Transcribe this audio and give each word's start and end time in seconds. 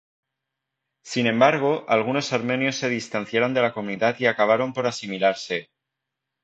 Sin 1.03 1.27
embargo, 1.27 1.85
algunos 1.87 2.33
armenios 2.33 2.75
se 2.75 2.89
distanciaron 2.89 3.53
de 3.53 3.61
la 3.61 3.71
comunidad 3.71 4.15
y 4.17 4.25
acabaron 4.25 4.73
por 4.73 4.87
asimilarse. 4.87 5.69